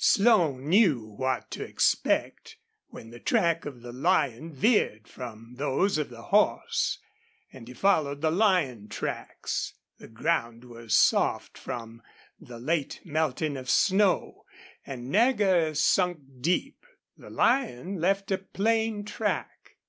Slone 0.00 0.68
knew 0.68 1.00
what 1.16 1.50
to 1.50 1.64
expect 1.64 2.56
when 2.86 3.10
the 3.10 3.18
track 3.18 3.64
of 3.66 3.80
the 3.82 3.90
lion 3.90 4.52
veered 4.54 5.08
from 5.08 5.54
those 5.56 5.98
of 5.98 6.08
the 6.08 6.22
horse, 6.22 7.00
and 7.52 7.66
he 7.66 7.74
followed 7.74 8.20
the 8.20 8.30
lion 8.30 8.86
tracks. 8.86 9.74
The 9.98 10.06
ground 10.06 10.62
was 10.62 10.94
soft 10.94 11.58
from 11.58 12.00
the 12.38 12.60
late 12.60 13.00
melting 13.04 13.56
of 13.56 13.68
snow, 13.68 14.44
and 14.86 15.10
Nagger 15.10 15.74
sunk 15.74 16.18
deep. 16.42 16.86
The 17.16 17.30
lion 17.30 18.00
left 18.00 18.30
a 18.30 18.38
plain 18.38 19.04
track. 19.04 19.72